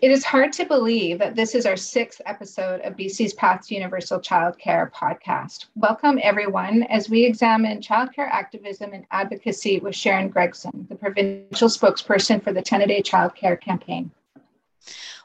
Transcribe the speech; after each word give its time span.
It 0.00 0.10
is 0.10 0.24
hard 0.24 0.52
to 0.54 0.64
believe 0.64 1.18
that 1.18 1.34
this 1.34 1.54
is 1.54 1.66
our 1.66 1.76
sixth 1.76 2.20
episode 2.26 2.80
of 2.82 2.96
BC's 2.96 3.32
Path 3.32 3.66
to 3.66 3.74
Universal 3.74 4.20
Childcare 4.20 4.90
podcast. 4.92 5.66
Welcome, 5.74 6.18
everyone, 6.22 6.84
as 6.84 7.08
we 7.08 7.24
examine 7.24 7.80
childcare 7.80 8.30
activism 8.30 8.92
and 8.92 9.06
advocacy 9.10 9.80
with 9.80 9.96
Sharon 9.96 10.28
Gregson, 10.28 10.86
the 10.88 10.94
provincial 10.94 11.68
spokesperson 11.68 12.42
for 12.42 12.52
the 12.52 12.62
10 12.62 12.82
a 12.82 12.86
day 12.86 13.02
childcare 13.02 13.60
campaign. 13.60 14.10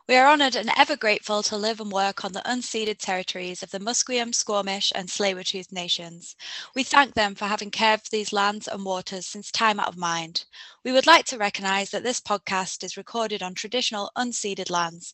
We 0.10 0.16
are 0.16 0.28
honoured 0.28 0.56
and 0.56 0.72
ever 0.76 0.97
grateful 0.97 1.44
to 1.44 1.56
live 1.56 1.79
and 1.79 1.92
work 1.92 2.26
on 2.26 2.31
the 2.31 2.42
unceded 2.42 2.97
territories 2.97 3.62
of 3.62 3.70
the 3.70 3.78
Musqueam, 3.78 4.33
Squamish, 4.33 4.92
and 4.96 5.08
Tsleil-Waututh 5.08 5.72
nations. 5.72 6.36
We 6.74 6.82
thank 6.82 7.13
them 7.13 7.36
for 7.36 7.46
having 7.46 7.70
cared 7.70 8.01
for 8.01 8.10
these 8.10 8.33
lands 8.33 8.68
and 8.68 8.83
waters 8.83 9.28
since 9.28 9.51
time 9.51 9.79
out 9.79 9.87
of 9.87 9.97
mind. 9.97 10.46
We 10.83 10.92
would 10.92 11.06
like 11.06 11.26
to 11.26 11.37
recognise 11.37 11.92
that 11.92 12.01
this 12.01 12.19
podcast 12.19 12.83
is 12.83 12.97
recorded 12.97 13.44
on 13.44 13.54
traditional 13.54 14.10
unceded 14.18 14.72
lands, 14.72 15.14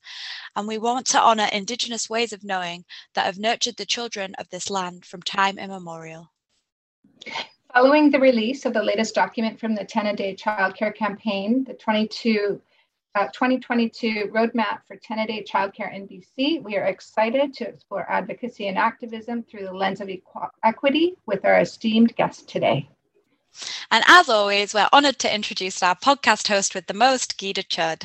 and 0.55 0.65
we 0.65 0.77
want 0.77 1.07
to 1.07 1.21
honour 1.21 1.49
Indigenous 1.51 2.09
ways 2.09 2.31
of 2.31 2.45
knowing 2.45 2.85
that 3.15 3.25
have 3.25 3.37
nurtured 3.37 3.75
the 3.75 3.85
children 3.85 4.33
of 4.35 4.47
this 4.47 4.69
land 4.69 5.03
from 5.03 5.21
time 5.23 5.59
immemorial. 5.59 6.31
Following 7.73 8.11
the 8.11 8.19
release 8.21 8.65
of 8.65 8.71
the 8.71 8.81
latest 8.81 9.13
document 9.13 9.59
from 9.59 9.75
the 9.75 9.83
10 9.83 10.05
a 10.07 10.15
day 10.15 10.33
childcare 10.33 10.95
campaign, 10.95 11.65
the 11.65 11.73
22 11.73 12.61
uh, 13.15 13.27
2022 13.27 14.29
Roadmap 14.33 14.79
for 14.87 14.97
10 14.97 15.19
a 15.19 15.27
day 15.27 15.43
childcare 15.43 15.93
in 15.93 16.07
BC. 16.07 16.61
We 16.61 16.75
are 16.75 16.85
excited 16.85 17.53
to 17.55 17.67
explore 17.67 18.09
advocacy 18.11 18.67
and 18.67 18.77
activism 18.77 19.43
through 19.43 19.63
the 19.63 19.73
lens 19.73 20.01
of 20.01 20.09
equ- 20.09 20.49
equity 20.63 21.15
with 21.25 21.45
our 21.45 21.61
esteemed 21.61 22.15
guest 22.15 22.49
today. 22.49 22.89
And 23.89 24.03
as 24.05 24.27
always, 24.27 24.73
we're 24.73 24.89
honoured 24.91 25.19
to 25.19 25.33
introduce 25.33 25.81
our 25.81 25.95
podcast 25.95 26.49
host 26.49 26.75
with 26.75 26.87
the 26.87 26.93
most, 26.93 27.37
Gyda 27.37 27.65
Chud. 27.65 28.03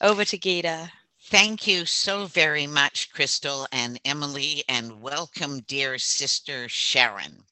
Over 0.00 0.24
to 0.24 0.36
Gyda. 0.36 0.90
Thank 1.30 1.66
you 1.66 1.86
so 1.86 2.26
very 2.26 2.66
much, 2.66 3.12
Crystal 3.12 3.68
and 3.70 4.00
Emily, 4.04 4.64
and 4.68 5.00
welcome, 5.00 5.60
dear 5.60 5.98
sister 5.98 6.68
Sharon. 6.68 7.44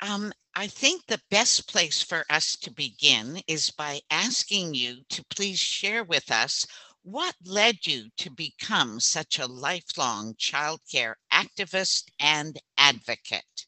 Um, 0.00 0.32
I 0.54 0.66
think 0.66 1.06
the 1.06 1.20
best 1.30 1.66
place 1.68 2.02
for 2.02 2.24
us 2.28 2.56
to 2.56 2.70
begin 2.70 3.40
is 3.48 3.70
by 3.70 4.00
asking 4.10 4.74
you 4.74 4.98
to 5.08 5.24
please 5.30 5.58
share 5.58 6.04
with 6.04 6.30
us 6.30 6.66
what 7.02 7.34
led 7.44 7.86
you 7.86 8.10
to 8.18 8.30
become 8.30 9.00
such 9.00 9.38
a 9.38 9.46
lifelong 9.46 10.34
childcare 10.34 11.14
activist 11.32 12.04
and 12.20 12.58
advocate. 12.76 13.66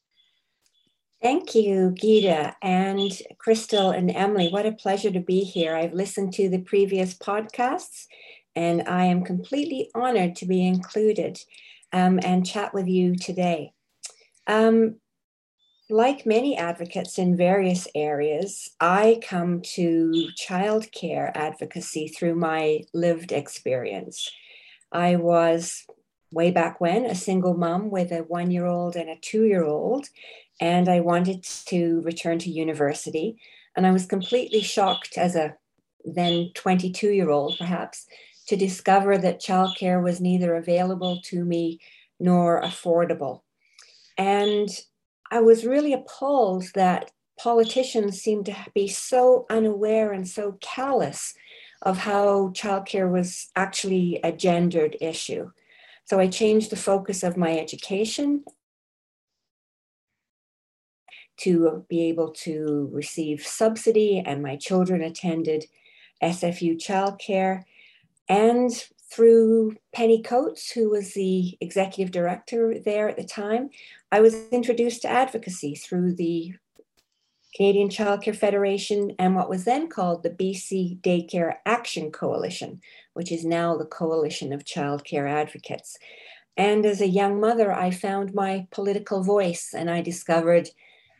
Thank 1.21 1.55
you, 1.55 1.95
Gyda 1.99 2.53
and 2.61 3.11
Crystal 3.39 3.89
and 3.89 4.11
Emily. 4.11 4.49
What 4.49 4.67
a 4.67 4.71
pleasure 4.71 5.11
to 5.11 5.19
be 5.19 5.41
here. 5.41 5.75
I've 5.75 5.93
listened 5.93 6.33
to 6.33 6.49
the 6.49 6.59
previous 6.59 7.15
podcasts 7.15 8.05
and 8.55 8.87
I 8.87 9.05
am 9.05 9.23
completely 9.23 9.89
honored 9.95 10.35
to 10.37 10.45
be 10.45 10.65
included 10.65 11.39
um, 11.91 12.19
and 12.23 12.45
chat 12.45 12.73
with 12.73 12.87
you 12.87 13.15
today. 13.15 13.71
Um, 14.47 14.99
like 15.89 16.25
many 16.25 16.57
advocates 16.57 17.19
in 17.19 17.37
various 17.37 17.87
areas, 17.93 18.71
I 18.79 19.19
come 19.21 19.61
to 19.75 20.29
childcare 20.35 21.31
advocacy 21.35 22.07
through 22.07 22.35
my 22.35 22.81
lived 22.93 23.31
experience. 23.31 24.31
I 24.91 25.15
was 25.15 25.85
way 26.31 26.51
back 26.51 26.81
when 26.81 27.05
a 27.05 27.15
single 27.15 27.53
mom 27.55 27.91
with 27.91 28.11
a 28.11 28.19
one 28.19 28.49
year 28.49 28.65
old 28.65 28.95
and 28.95 29.09
a 29.09 29.17
two 29.17 29.45
year 29.45 29.63
old, 29.63 30.07
and 30.59 30.89
I 30.89 31.01
wanted 31.01 31.43
to 31.67 32.01
return 32.01 32.39
to 32.39 32.49
university. 32.49 33.37
And 33.75 33.85
I 33.85 33.91
was 33.91 34.05
completely 34.05 34.61
shocked 34.61 35.17
as 35.17 35.35
a 35.35 35.55
then 36.03 36.51
22 36.55 37.11
year 37.11 37.29
old, 37.29 37.57
perhaps, 37.57 38.07
to 38.47 38.55
discover 38.55 39.17
that 39.17 39.41
childcare 39.41 40.01
was 40.03 40.21
neither 40.21 40.55
available 40.55 41.19
to 41.25 41.43
me 41.43 41.79
nor 42.19 42.61
affordable. 42.61 43.41
And 44.17 44.69
I 45.31 45.41
was 45.41 45.65
really 45.65 45.93
appalled 45.93 46.65
that 46.75 47.11
politicians 47.37 48.21
seem 48.21 48.43
to 48.45 48.55
be 48.73 48.87
so 48.87 49.45
unaware 49.49 50.13
and 50.13 50.27
so 50.27 50.57
callous 50.61 51.33
of 51.81 51.97
how 51.97 52.49
childcare 52.49 53.11
was 53.11 53.49
actually 53.55 54.19
a 54.23 54.31
gendered 54.31 54.97
issue. 55.01 55.51
So 56.05 56.19
I 56.19 56.27
changed 56.27 56.69
the 56.69 56.77
focus 56.77 57.23
of 57.23 57.37
my 57.37 57.57
education 57.57 58.43
to 61.37 61.85
be 61.89 62.03
able 62.07 62.29
to 62.31 62.89
receive 62.93 63.41
subsidy, 63.41 64.23
and 64.25 64.41
my 64.41 64.55
children 64.55 65.01
attended 65.01 65.65
SFU 66.23 66.77
childcare. 66.77 67.63
And 68.29 68.71
through 69.15 69.77
Penny 69.93 70.21
Coates, 70.21 70.71
who 70.71 70.89
was 70.89 71.13
the 71.13 71.57
executive 71.61 72.11
director 72.11 72.75
there 72.83 73.07
at 73.07 73.15
the 73.15 73.23
time, 73.23 73.69
I 74.11 74.19
was 74.19 74.49
introduced 74.51 75.03
to 75.03 75.09
advocacy 75.09 75.75
through 75.75 76.15
the 76.15 76.53
Canadian 77.55 77.87
Childcare 77.87 78.35
Federation 78.35 79.15
and 79.17 79.33
what 79.33 79.49
was 79.49 79.63
then 79.63 79.87
called 79.87 80.23
the 80.23 80.29
BC 80.29 80.99
Daycare 80.99 81.55
Action 81.65 82.11
Coalition, 82.11 82.81
which 83.13 83.31
is 83.31 83.45
now 83.45 83.77
the 83.77 83.85
Coalition 83.85 84.51
of 84.51 84.65
Childcare 84.65 85.29
Advocates. 85.29 85.97
And 86.57 86.85
as 86.85 86.99
a 86.99 87.07
young 87.07 87.39
mother, 87.39 87.71
I 87.71 87.91
found 87.91 88.33
my 88.33 88.67
political 88.71 89.23
voice 89.23 89.73
and 89.73 89.89
I 89.89 90.01
discovered 90.01 90.69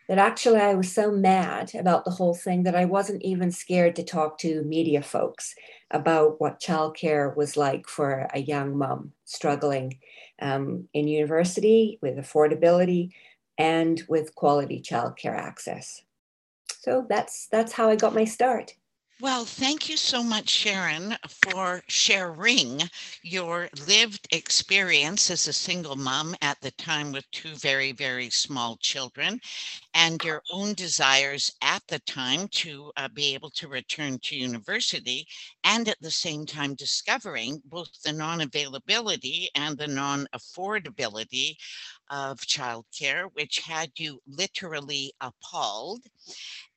that 0.08 0.18
actually 0.18 0.60
I 0.60 0.76
was 0.76 0.92
so 0.92 1.12
mad 1.12 1.74
about 1.74 2.06
the 2.06 2.12
whole 2.12 2.36
thing 2.36 2.64
that 2.64 2.76
I 2.76 2.86
wasn't 2.86 3.24
even 3.24 3.52
scared 3.52 3.96
to 3.96 4.04
talk 4.04 4.38
to 4.40 4.64
media 4.64 5.02
folks 5.02 5.56
about 5.92 6.40
what 6.40 6.60
childcare 6.60 7.36
was 7.36 7.58
like 7.58 7.88
for 7.88 8.28
a 8.34 8.40
young 8.40 8.78
mom 8.78 9.14
struggling 9.26 10.00
um, 10.42 10.88
in 10.94 11.08
university 11.08 11.98
with 12.02 12.18
affordability 12.18 13.12
and 13.58 14.04
with 14.08 14.36
quality 14.36 14.82
childcare 14.82 15.38
access. 15.38 16.04
So 16.68 17.06
that's 17.10 17.48
that's 17.48 17.74
how 17.74 17.90
I 17.90 17.96
got 17.96 18.14
my 18.14 18.26
start. 18.26 18.76
Well, 19.20 19.46
thank 19.46 19.88
you 19.90 19.98
so 19.98 20.24
much, 20.24 20.50
Sharon, 20.50 21.18
for 21.30 21.84
sharing 21.88 22.82
your 23.22 23.70
lived 23.88 24.28
experience 24.32 25.30
as 25.30 25.48
a 25.48 25.54
single 25.54 25.96
mom 25.96 26.36
at 26.42 26.60
the 26.62 26.72
time 26.72 27.12
with 27.14 27.30
two 27.32 27.56
very, 27.56 27.92
very 27.94 28.30
small 28.30 28.78
children 28.78 29.40
and 29.94 30.24
your 30.24 30.44
own 30.52 30.74
desires 30.76 31.52
at 31.62 31.84
the 31.88 32.00
time 32.00 32.48
to 32.64 32.92
uh, 32.98 33.08
be 33.10 33.34
able 33.34 33.52
to 33.52 33.68
return 33.70 34.20
to 34.24 34.36
university 34.38 35.28
and 35.64 35.88
at 35.90 36.02
the 36.02 36.12
same 36.12 36.46
time 36.46 36.76
discovering 36.76 37.62
both 37.66 38.02
the 38.04 38.14
non 38.14 38.42
availability 38.42 39.50
and 39.56 39.78
the 39.78 39.88
non 39.88 40.28
affordability 40.34 41.56
of 42.10 42.40
childcare, 42.42 43.30
which 43.34 43.60
had 43.60 43.92
you 43.98 44.22
literally 44.28 45.14
appalled, 45.22 46.04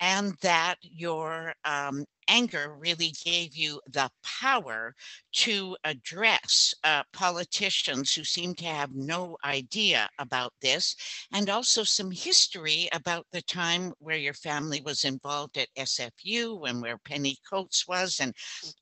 and 0.00 0.34
that 0.42 0.76
your 0.82 1.54
um, 1.64 2.04
anger 2.28 2.76
really 2.78 3.12
gave 3.24 3.56
you 3.56 3.80
the 3.90 4.10
power 4.22 4.94
to 5.32 5.76
address 5.84 6.74
uh, 6.84 7.02
politicians 7.12 8.14
who 8.14 8.22
seem 8.24 8.54
to 8.54 8.64
have 8.66 8.94
no 8.94 9.36
idea 9.44 10.08
about 10.18 10.52
this, 10.60 10.94
and 11.32 11.48
also 11.50 11.82
some 11.82 12.10
history 12.10 12.88
about 12.92 13.26
the 13.32 13.42
time 13.42 13.92
where 13.98 14.16
your 14.16 14.34
family 14.34 14.80
was 14.82 15.04
involved 15.04 15.56
at 15.58 15.68
SFU 15.76 16.68
and 16.68 16.82
where 16.82 16.98
Penny 16.98 17.36
Coates 17.48 17.88
was, 17.88 18.20
and 18.20 18.34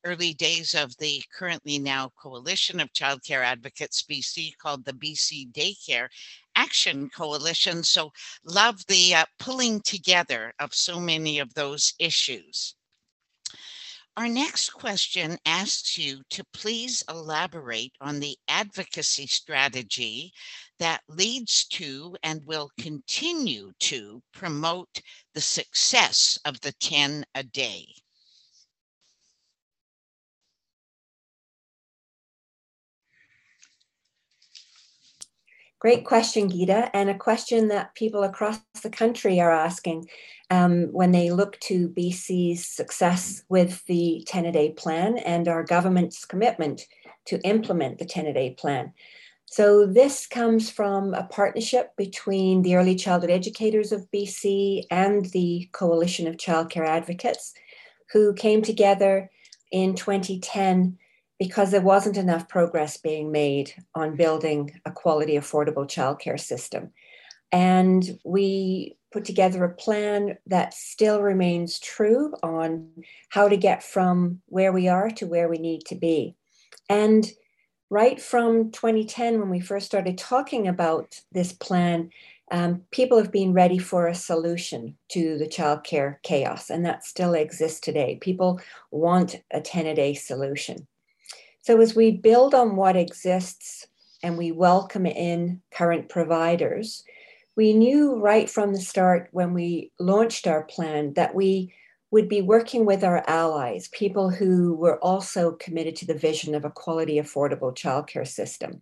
early 0.04 0.34
days 0.34 0.74
of 0.74 0.96
the 0.98 1.22
currently 1.32 1.78
now 1.78 2.10
Coalition 2.20 2.80
of 2.80 2.92
Childcare 2.92 3.44
Advocates 3.44 4.02
BC 4.02 4.56
called 4.58 4.84
the 4.84 4.92
BC 4.92 5.52
Daycare 5.52 6.08
Action 6.56 7.08
Coalition. 7.10 7.84
So, 7.84 8.12
love 8.44 8.84
the 8.86 9.14
uh, 9.14 9.24
pulling 9.38 9.80
together 9.82 10.52
of 10.58 10.74
so 10.74 10.98
many 10.98 11.38
of 11.38 11.54
those 11.54 11.94
issues. 11.98 12.74
Our 14.16 14.28
next 14.28 14.70
question 14.70 15.38
asks 15.44 15.98
you 15.98 16.22
to 16.30 16.44
please 16.54 17.02
elaborate 17.06 17.92
on 18.00 18.20
the 18.20 18.38
advocacy 18.48 19.26
strategy 19.26 20.32
that 20.78 21.02
leads 21.06 21.66
to 21.72 22.16
and 22.22 22.42
will 22.46 22.70
continue 22.80 23.72
to 23.80 24.22
promote 24.32 25.02
the 25.34 25.42
success 25.42 26.38
of 26.46 26.62
the 26.62 26.72
10 26.72 27.26
a 27.34 27.42
day. 27.42 27.94
Great 35.78 36.06
question, 36.06 36.48
Gyda, 36.48 36.90
and 36.94 37.10
a 37.10 37.18
question 37.18 37.68
that 37.68 37.94
people 37.94 38.22
across 38.22 38.60
the 38.82 38.88
country 38.88 39.40
are 39.40 39.52
asking 39.52 40.08
um, 40.50 40.84
when 40.92 41.12
they 41.12 41.30
look 41.30 41.60
to 41.60 41.90
BC's 41.90 42.66
success 42.66 43.42
with 43.50 43.84
the 43.84 44.24
10 44.26 44.46
a 44.46 44.52
day 44.52 44.70
plan 44.72 45.18
and 45.18 45.48
our 45.48 45.62
government's 45.62 46.24
commitment 46.24 46.82
to 47.26 47.40
implement 47.42 47.98
the 47.98 48.06
10 48.06 48.26
a 48.26 48.32
day 48.32 48.54
plan. 48.58 48.94
So, 49.44 49.86
this 49.86 50.26
comes 50.26 50.70
from 50.70 51.14
a 51.14 51.24
partnership 51.24 51.94
between 51.96 52.62
the 52.62 52.74
Early 52.74 52.96
Childhood 52.96 53.30
Educators 53.30 53.92
of 53.92 54.10
BC 54.12 54.84
and 54.90 55.26
the 55.26 55.68
Coalition 55.72 56.26
of 56.26 56.36
Childcare 56.36 56.88
Advocates, 56.88 57.52
who 58.12 58.34
came 58.34 58.62
together 58.62 59.30
in 59.70 59.94
2010 59.94 60.98
because 61.38 61.70
there 61.70 61.80
wasn't 61.80 62.16
enough 62.16 62.48
progress 62.48 62.96
being 62.96 63.30
made 63.30 63.72
on 63.94 64.16
building 64.16 64.80
a 64.84 64.90
quality, 64.90 65.34
affordable 65.34 65.86
childcare 65.86 66.40
system. 66.40 66.90
And 67.52 68.18
we 68.24 68.96
put 69.12 69.24
together 69.24 69.64
a 69.64 69.74
plan 69.74 70.36
that 70.46 70.74
still 70.74 71.22
remains 71.22 71.78
true 71.78 72.34
on 72.42 72.88
how 73.28 73.48
to 73.48 73.56
get 73.56 73.82
from 73.82 74.40
where 74.46 74.72
we 74.72 74.88
are 74.88 75.10
to 75.10 75.26
where 75.26 75.48
we 75.48 75.58
need 75.58 75.84
to 75.86 75.94
be. 75.94 76.34
And 76.88 77.30
right 77.90 78.20
from 78.20 78.70
2010, 78.72 79.38
when 79.38 79.50
we 79.50 79.60
first 79.60 79.86
started 79.86 80.18
talking 80.18 80.66
about 80.66 81.20
this 81.32 81.52
plan, 81.52 82.10
um, 82.50 82.82
people 82.90 83.18
have 83.18 83.32
been 83.32 83.52
ready 83.52 83.78
for 83.78 84.06
a 84.06 84.14
solution 84.14 84.96
to 85.08 85.36
the 85.38 85.48
childcare 85.48 86.16
chaos, 86.22 86.70
and 86.70 86.84
that 86.84 87.04
still 87.04 87.34
exists 87.34 87.80
today. 87.80 88.18
People 88.20 88.60
want 88.90 89.42
a 89.50 89.60
10 89.60 89.86
a 89.86 89.94
day 89.94 90.14
solution. 90.14 90.86
So, 91.66 91.80
as 91.80 91.96
we 91.96 92.12
build 92.12 92.54
on 92.54 92.76
what 92.76 92.94
exists 92.94 93.88
and 94.22 94.38
we 94.38 94.52
welcome 94.52 95.04
in 95.04 95.62
current 95.72 96.08
providers, 96.08 97.02
we 97.56 97.72
knew 97.72 98.20
right 98.20 98.48
from 98.48 98.72
the 98.72 98.80
start 98.80 99.30
when 99.32 99.52
we 99.52 99.90
launched 99.98 100.46
our 100.46 100.62
plan 100.62 101.14
that 101.14 101.34
we 101.34 101.74
would 102.12 102.28
be 102.28 102.40
working 102.40 102.86
with 102.86 103.02
our 103.02 103.24
allies, 103.26 103.88
people 103.88 104.30
who 104.30 104.74
were 104.74 105.02
also 105.02 105.56
committed 105.58 105.96
to 105.96 106.06
the 106.06 106.14
vision 106.14 106.54
of 106.54 106.64
a 106.64 106.70
quality, 106.70 107.16
affordable 107.16 107.76
childcare 107.76 108.28
system. 108.28 108.80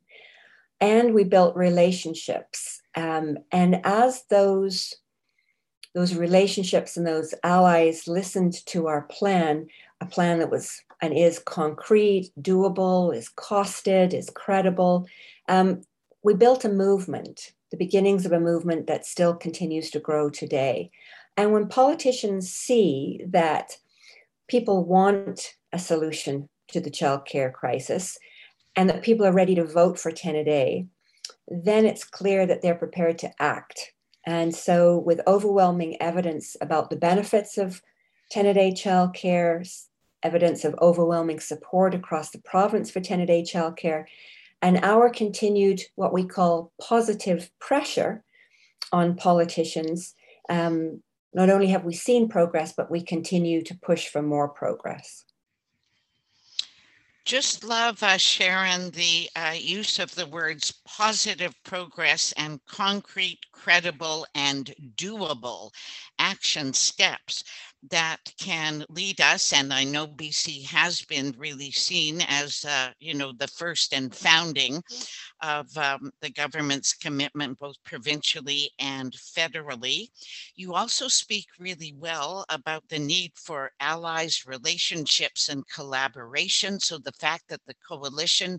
And 0.78 1.14
we 1.14 1.24
built 1.24 1.56
relationships. 1.56 2.82
Um, 2.94 3.38
and 3.50 3.80
as 3.84 4.24
those, 4.28 4.94
those 5.94 6.14
relationships 6.14 6.98
and 6.98 7.06
those 7.06 7.32
allies 7.42 8.06
listened 8.06 8.52
to 8.66 8.88
our 8.88 9.06
plan, 9.10 9.68
a 10.02 10.06
plan 10.06 10.40
that 10.40 10.50
was 10.50 10.82
and 11.00 11.16
is 11.16 11.38
concrete, 11.38 12.30
doable, 12.40 13.14
is 13.14 13.28
costed, 13.36 14.14
is 14.14 14.30
credible, 14.30 15.06
um, 15.48 15.82
we 16.22 16.34
built 16.34 16.64
a 16.64 16.68
movement 16.68 17.52
the 17.74 17.84
beginnings 17.84 18.24
of 18.24 18.30
a 18.30 18.38
movement 18.38 18.86
that 18.86 19.04
still 19.04 19.34
continues 19.34 19.90
to 19.90 19.98
grow 19.98 20.30
today. 20.30 20.92
And 21.36 21.52
when 21.52 21.66
politicians 21.66 22.48
see 22.48 23.20
that 23.26 23.78
people 24.46 24.84
want 24.84 25.56
a 25.72 25.78
solution 25.80 26.48
to 26.68 26.80
the 26.80 26.90
child 26.90 27.26
care 27.26 27.50
crisis 27.50 28.16
and 28.76 28.88
that 28.88 29.02
people 29.02 29.26
are 29.26 29.32
ready 29.32 29.56
to 29.56 29.64
vote 29.64 29.98
for 29.98 30.12
10 30.12 30.36
a 30.36 30.44
day, 30.44 30.86
then 31.48 31.84
it's 31.84 32.04
clear 32.04 32.46
that 32.46 32.62
they're 32.62 32.76
prepared 32.76 33.18
to 33.18 33.42
act. 33.42 33.92
And 34.24 34.54
so, 34.54 34.98
with 34.98 35.20
overwhelming 35.26 36.00
evidence 36.00 36.56
about 36.60 36.90
the 36.90 36.96
benefits 36.96 37.58
of 37.58 37.82
10 38.30 38.46
a 38.46 38.54
day 38.54 38.70
childcare, 38.70 39.68
evidence 40.24 40.64
of 40.64 40.74
overwhelming 40.80 41.38
support 41.38 41.94
across 41.94 42.30
the 42.30 42.40
province 42.40 42.90
for 42.90 43.00
10 43.00 43.20
a 43.20 43.26
day 43.26 43.42
childcare, 43.42 44.06
and 44.62 44.78
our 44.82 45.10
continued, 45.10 45.82
what 45.94 46.12
we 46.12 46.24
call 46.24 46.72
positive 46.80 47.50
pressure 47.60 48.24
on 48.92 49.14
politicians, 49.14 50.14
um, 50.48 51.02
not 51.34 51.50
only 51.50 51.66
have 51.66 51.84
we 51.84 51.94
seen 51.94 52.28
progress, 52.28 52.72
but 52.76 52.90
we 52.90 53.02
continue 53.02 53.62
to 53.62 53.78
push 53.82 54.08
for 54.08 54.22
more 54.22 54.48
progress. 54.48 55.24
Just 57.24 57.64
love, 57.64 58.02
uh, 58.02 58.18
Sharon, 58.18 58.90
the 58.90 59.30
uh, 59.34 59.54
use 59.56 59.98
of 59.98 60.14
the 60.14 60.26
words 60.26 60.72
positive 60.86 61.54
progress 61.64 62.32
and 62.36 62.60
concrete, 62.66 63.38
credible, 63.50 64.26
and 64.34 64.74
doable 64.96 65.70
action 66.18 66.74
steps 66.74 67.42
that 67.90 68.18
can 68.38 68.84
lead 68.88 69.20
us 69.20 69.52
and 69.52 69.72
i 69.72 69.84
know 69.84 70.06
bc 70.06 70.64
has 70.66 71.02
been 71.02 71.34
really 71.38 71.70
seen 71.70 72.20
as 72.28 72.64
uh, 72.68 72.90
you 73.00 73.14
know 73.14 73.32
the 73.38 73.48
first 73.48 73.92
and 73.92 74.14
founding 74.14 74.82
of 75.42 75.76
um, 75.76 76.10
the 76.20 76.30
government's 76.30 76.94
commitment 76.94 77.58
both 77.58 77.76
provincially 77.84 78.70
and 78.78 79.12
federally. 79.12 80.08
You 80.54 80.74
also 80.74 81.08
speak 81.08 81.46
really 81.58 81.94
well 81.98 82.44
about 82.48 82.88
the 82.88 82.98
need 82.98 83.32
for 83.36 83.70
allies 83.80 84.44
relationships 84.46 85.48
and 85.48 85.66
collaboration. 85.68 86.80
So 86.80 86.98
the 86.98 87.12
fact 87.12 87.44
that 87.48 87.60
the 87.66 87.74
coalition 87.86 88.58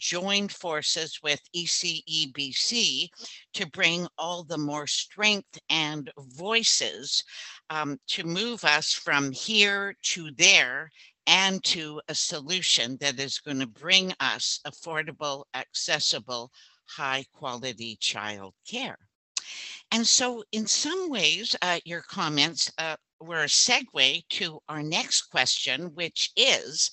joined 0.00 0.50
forces 0.50 1.20
with 1.22 1.40
ECEBC 1.54 3.08
to 3.54 3.70
bring 3.70 4.08
all 4.18 4.42
the 4.42 4.58
more 4.58 4.86
strength 4.86 5.58
and 5.68 6.10
voices 6.18 7.22
um, 7.68 7.98
to 8.08 8.24
move 8.24 8.64
us 8.64 8.92
from 8.92 9.30
here 9.30 9.94
to 10.02 10.30
there 10.32 10.90
and 11.26 11.62
to 11.62 12.00
a 12.08 12.14
solution 12.14 12.96
that 13.00 13.20
is 13.20 13.38
going 13.38 13.60
to 13.60 13.66
bring 13.66 14.12
us 14.18 14.58
affordable, 14.66 15.44
accessible, 15.54 16.50
high 16.86 17.24
quality 17.32 17.96
child 18.00 18.54
care. 18.68 18.98
And 19.92 20.06
so, 20.06 20.42
in 20.52 20.66
some 20.66 21.10
ways, 21.10 21.54
uh, 21.62 21.80
your 21.84 22.02
comments 22.02 22.70
uh, 22.78 22.96
were 23.20 23.42
a 23.42 23.46
segue 23.46 24.26
to 24.30 24.60
our 24.68 24.82
next 24.82 25.22
question, 25.30 25.94
which 25.94 26.30
is 26.36 26.90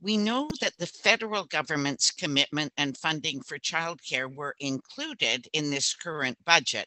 we 0.00 0.16
know 0.16 0.48
that 0.60 0.76
the 0.78 0.86
federal 0.86 1.44
government's 1.44 2.10
commitment 2.10 2.72
and 2.76 2.96
funding 2.96 3.40
for 3.42 3.58
childcare 3.58 4.32
were 4.34 4.54
included 4.60 5.48
in 5.52 5.70
this 5.70 5.94
current 5.94 6.38
budget. 6.44 6.86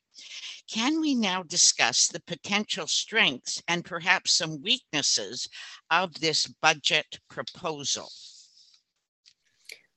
Can 0.72 1.02
we 1.02 1.16
now 1.16 1.44
discuss 1.44 2.08
the 2.08 2.22
potential 2.22 2.88
strengths 2.88 3.62
and 3.68 3.84
perhaps 3.84 4.38
some 4.38 4.62
weaknesses 4.62 5.48
of 5.92 6.14
this 6.16 6.48
budget 6.62 7.20
proposal? 7.30 8.10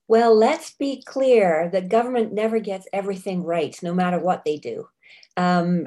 Well, 0.08 0.34
let's 0.34 0.72
be 0.72 1.04
clear 1.06 1.68
the 1.72 1.80
government 1.80 2.32
never 2.32 2.58
gets 2.58 2.88
everything 2.92 3.44
right, 3.44 3.76
no 3.80 3.94
matter 3.94 4.18
what 4.18 4.44
they 4.44 4.56
do. 4.56 4.88
Um, 5.36 5.86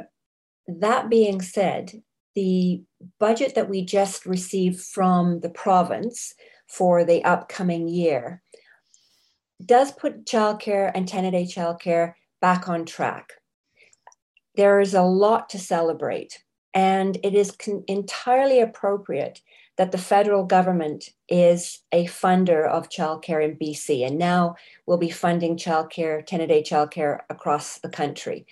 that 0.68 1.10
being 1.10 1.42
said, 1.42 2.02
the 2.36 2.84
budget 3.20 3.56
that 3.56 3.70
we 3.70 3.86
just 3.86 4.26
received 4.26 4.82
from 4.82 5.40
the 5.42 5.50
province 5.50 6.34
for 6.68 7.04
the 7.04 7.24
upcoming 7.24 7.88
year 7.88 8.42
does 9.64 9.92
put 9.92 10.26
childcare 10.26 10.92
and 10.94 11.08
10 11.08 11.26
a 11.26 11.32
day 11.32 11.46
childcare 11.46 12.14
back 12.42 12.68
on 12.68 12.86
track. 12.86 13.34
There 14.56 14.80
is 14.80 14.94
a 14.94 15.02
lot 15.02 15.50
to 15.50 15.60
celebrate, 15.60 16.44
and 16.74 17.18
it 17.24 17.34
is 17.34 17.52
con- 17.52 17.84
entirely 17.88 18.60
appropriate 18.60 19.42
that 19.78 19.92
the 19.92 19.98
federal 19.98 20.44
government 20.44 21.10
is 21.28 21.80
a 21.92 22.06
funder 22.06 22.68
of 22.68 22.90
childcare 22.90 23.44
in 23.44 23.58
BC, 23.58 24.06
and 24.06 24.18
now 24.18 24.56
will 24.86 24.98
be 24.98 25.10
funding 25.10 25.58
childcare, 25.58 26.26
10 26.26 26.42
a 26.42 26.48
day 26.48 26.62
childcare 26.62 27.20
across 27.30 27.80
the 27.80 27.90
country. 27.90 28.46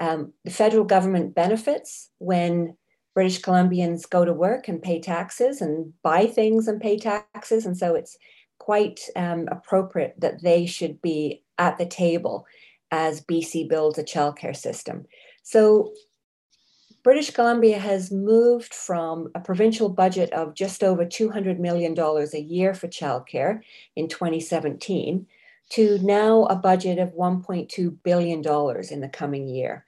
Um, 0.00 0.34
the 0.44 0.50
federal 0.50 0.84
government 0.84 1.34
benefits 1.34 2.10
when 2.18 2.76
British 3.16 3.40
Columbians 3.40 4.08
go 4.08 4.26
to 4.26 4.32
work 4.34 4.68
and 4.68 4.82
pay 4.82 5.00
taxes 5.00 5.62
and 5.62 5.90
buy 6.02 6.26
things 6.26 6.68
and 6.68 6.78
pay 6.78 6.98
taxes. 6.98 7.64
And 7.64 7.74
so 7.74 7.94
it's 7.94 8.18
quite 8.58 9.00
um, 9.16 9.48
appropriate 9.50 10.16
that 10.18 10.42
they 10.42 10.66
should 10.66 11.00
be 11.00 11.42
at 11.56 11.78
the 11.78 11.86
table 11.86 12.44
as 12.90 13.22
BC 13.22 13.70
builds 13.70 13.96
a 13.96 14.04
childcare 14.04 14.54
system. 14.54 15.06
So 15.42 15.94
British 17.02 17.30
Columbia 17.30 17.78
has 17.78 18.12
moved 18.12 18.74
from 18.74 19.30
a 19.34 19.40
provincial 19.40 19.88
budget 19.88 20.30
of 20.34 20.54
just 20.54 20.84
over 20.84 21.06
$200 21.06 21.58
million 21.58 21.98
a 21.98 22.38
year 22.38 22.74
for 22.74 22.86
childcare 22.86 23.60
in 23.96 24.08
2017 24.08 25.26
to 25.70 25.98
now 26.02 26.44
a 26.44 26.54
budget 26.54 26.98
of 26.98 27.14
$1.2 27.14 27.96
billion 28.02 28.38
in 28.90 29.00
the 29.00 29.08
coming 29.10 29.48
year. 29.48 29.85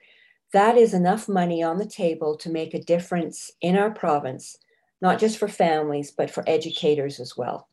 That 0.53 0.77
is 0.77 0.95
enough 0.95 1.29
money 1.29 1.63
on 1.63 1.79
the 1.79 1.87
table 1.87 2.37
to 2.39 2.51
make 2.51 2.73
a 2.73 2.83
difference 2.83 3.51
in 3.61 3.77
our 3.77 3.91
province, 3.91 4.57
not 5.03 5.19
just 5.19 5.39
for 5.39 5.49
families, 5.49 6.11
but 6.11 6.31
for 6.31 6.45
educators 6.47 7.21
as 7.21 7.37
well. 7.37 7.69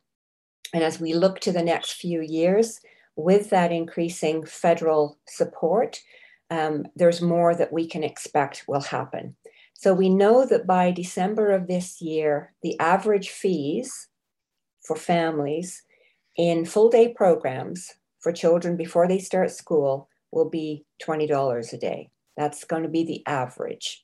And 0.74 0.84
as 0.84 1.00
we 1.00 1.14
look 1.14 1.40
to 1.42 1.52
the 1.52 1.64
next 1.64 1.94
few 1.94 2.22
years, 2.22 2.82
with 3.16 3.50
that 3.50 3.72
increasing 3.72 4.46
federal 4.46 5.18
support, 5.28 6.02
um, 6.50 6.86
there's 6.96 7.22
more 7.22 7.56
that 7.56 7.72
we 7.72 7.88
can 7.88 8.04
expect 8.04 8.66
will 8.68 8.82
happen. 8.82 9.36
So 9.74 9.94
we 9.94 10.10
know 10.10 10.46
that 10.46 10.68
by 10.68 10.92
December 10.92 11.52
of 11.52 11.68
this 11.68 12.02
year, 12.02 12.54
the 12.62 12.80
average 12.80 13.30
fees 13.30 14.08
for 14.82 14.96
families 14.96 15.84
in 16.36 16.66
full 16.66 16.90
day 16.90 17.14
programs 17.14 17.94
for 18.20 18.32
children 18.32 18.76
before 18.76 19.08
they 19.08 19.20
start 19.20 19.52
school 19.52 20.10
will 20.32 20.50
be 20.50 20.86
$20 21.02 21.74
a 21.74 21.78
day. 21.78 22.10
That's 22.38 22.64
going 22.64 22.84
to 22.84 22.90
be 22.90 23.04
the 23.04 23.24
average. 23.26 24.04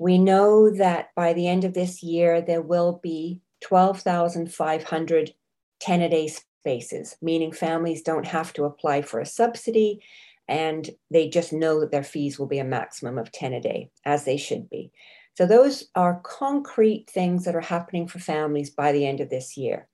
We 0.00 0.18
know 0.18 0.70
that 0.70 1.10
by 1.14 1.32
the 1.32 1.46
end 1.46 1.64
of 1.64 1.74
this 1.74 2.02
year, 2.02 2.40
there 2.40 2.62
will 2.62 3.00
be 3.02 3.40
12,500 3.62 5.34
10 5.80 6.00
a 6.00 6.08
day 6.08 6.28
spaces, 6.28 7.16
meaning 7.20 7.52
families 7.52 8.02
don't 8.02 8.26
have 8.26 8.52
to 8.54 8.64
apply 8.64 9.02
for 9.02 9.20
a 9.20 9.26
subsidy 9.26 10.00
and 10.48 10.90
they 11.10 11.28
just 11.28 11.52
know 11.52 11.80
that 11.80 11.90
their 11.90 12.02
fees 12.02 12.38
will 12.38 12.46
be 12.46 12.58
a 12.58 12.64
maximum 12.64 13.18
of 13.18 13.32
10 13.32 13.54
a 13.54 13.60
day, 13.60 13.90
as 14.04 14.24
they 14.24 14.36
should 14.36 14.68
be. 14.68 14.92
So, 15.36 15.46
those 15.46 15.88
are 15.94 16.20
concrete 16.22 17.08
things 17.10 17.44
that 17.44 17.56
are 17.56 17.60
happening 17.60 18.06
for 18.06 18.18
families 18.18 18.70
by 18.70 18.92
the 18.92 19.06
end 19.06 19.20
of 19.20 19.30
this 19.30 19.56
year. 19.56 19.88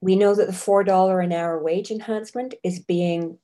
we 0.00 0.14
know 0.14 0.34
that 0.34 0.46
the 0.46 0.52
$4 0.52 1.24
an 1.24 1.32
hour 1.32 1.60
wage 1.60 1.90
enhancement 1.90 2.54
is 2.62 2.78
being 2.78 3.38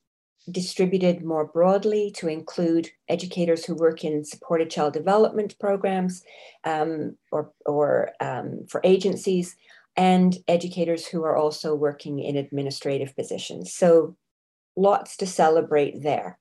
distributed 0.50 1.24
more 1.24 1.46
broadly 1.46 2.10
to 2.16 2.28
include 2.28 2.90
educators 3.08 3.64
who 3.64 3.74
work 3.74 4.04
in 4.04 4.24
supported 4.24 4.70
child 4.70 4.92
development 4.92 5.58
programs 5.58 6.22
um, 6.64 7.16
or, 7.32 7.50
or 7.64 8.10
um, 8.20 8.66
for 8.68 8.80
agencies 8.84 9.56
and 9.96 10.36
educators 10.48 11.06
who 11.06 11.22
are 11.24 11.36
also 11.36 11.74
working 11.74 12.18
in 12.18 12.36
administrative 12.36 13.14
positions. 13.16 13.72
So 13.72 14.16
lots 14.76 15.16
to 15.18 15.26
celebrate 15.26 16.02
there. 16.02 16.38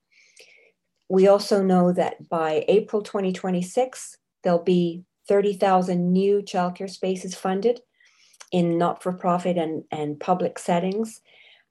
We 1.08 1.28
also 1.28 1.62
know 1.62 1.94
that 1.94 2.28
by 2.30 2.66
April 2.68 3.04
2026, 3.04 4.18
there'll 4.44 4.64
be 4.64 5.04
30,000 5.28 6.12
new 6.12 6.42
childcare 6.42 6.90
spaces 6.90 7.36
funded 7.36 7.82
in 8.52 8.78
not-for-profit 8.78 9.58
and, 9.58 9.84
and 9.92 10.20
public 10.20 10.60
settings, 10.60 11.22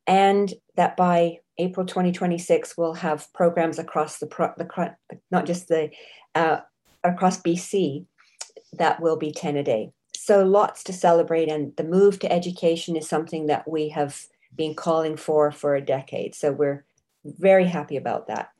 and 0.07 0.53
that 0.77 0.97
by 0.97 1.39
April 1.59 1.87
2026 1.87 2.77
we'll 2.77 2.95
have 2.95 3.33
programs 3.35 3.79
across 3.79 4.19
the, 4.19 4.27
pro, 4.27 4.53
the 4.57 4.95
not 5.31 5.47
just 5.47 5.69
the 5.69 5.91
uh, 6.35 6.61
across 7.05 7.41
BC 7.41 8.07
that 8.73 9.01
will 9.01 9.17
be 9.17 9.33
10 9.33 9.57
a 9.57 9.63
day. 9.63 9.93
So 10.17 10.45
lots 10.45 10.85
to 10.85 10.93
celebrate, 10.93 11.49
and 11.49 11.75
the 11.77 11.85
move 11.85 12.19
to 12.21 12.33
education 12.33 12.97
is 12.97 13.09
something 13.09 13.47
that 13.47 13.69
we 13.69 13.89
have 13.89 14.25
been 14.55 14.75
calling 14.75 15.17
for 15.17 15.51
for 15.51 15.75
a 15.75 15.85
decade. 15.85 16.35
So 16.35 16.53
we're 16.53 16.85
very 17.25 17.67
happy 17.67 17.97
about 17.97 18.29
that. 18.29 18.51